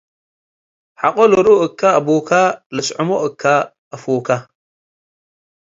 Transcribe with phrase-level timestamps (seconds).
[1.01, 2.29] ሐቆ ልርኡ እከ አቡከ
[2.75, 3.43] ልስዕሞ እከ
[3.95, 4.27] አፉከ፣